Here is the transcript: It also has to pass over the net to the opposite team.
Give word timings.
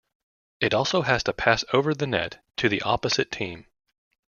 It 0.59 0.73
also 0.73 1.03
has 1.03 1.21
to 1.25 1.31
pass 1.33 1.63
over 1.73 1.93
the 1.93 2.07
net 2.07 2.43
to 2.57 2.67
the 2.67 2.81
opposite 2.81 3.29
team. 3.31 3.67